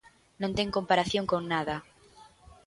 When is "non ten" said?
0.41-0.75